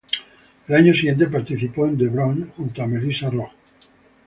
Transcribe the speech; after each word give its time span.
El 0.67 0.73
año 0.75 0.95
siguiente 0.95 1.27
participó 1.27 1.85
en 1.85 1.95
"The 1.95 2.07
Bronce" 2.07 2.47
junto 2.57 2.81
a 2.81 2.87
Melissa 2.87 3.29
Rauch. 3.29 3.51